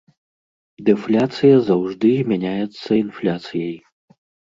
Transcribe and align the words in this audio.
Дэфляцыя 0.85 1.57
заўжды 1.67 2.09
змяняецца 2.21 2.89
інфляцыяй. 3.03 3.75